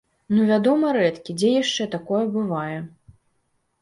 [0.35, 2.77] Ну вядома рэдкі, дзе яшчэ такое бывае.